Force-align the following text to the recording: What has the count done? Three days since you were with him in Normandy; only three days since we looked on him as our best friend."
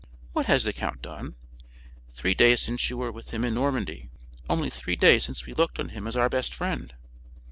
What 0.31 0.47
has 0.47 0.63
the 0.63 0.73
count 0.73 1.03
done? 1.03 1.35
Three 2.11 2.33
days 2.33 2.59
since 2.59 2.89
you 2.89 2.97
were 2.97 3.11
with 3.11 3.29
him 3.29 3.45
in 3.45 3.53
Normandy; 3.53 4.09
only 4.49 4.71
three 4.71 4.95
days 4.95 5.23
since 5.25 5.45
we 5.45 5.53
looked 5.53 5.77
on 5.77 5.89
him 5.89 6.07
as 6.07 6.15
our 6.15 6.27
best 6.27 6.55
friend." 6.55 6.95